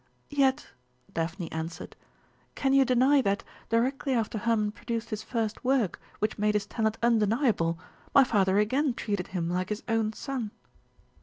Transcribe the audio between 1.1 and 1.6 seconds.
Daphne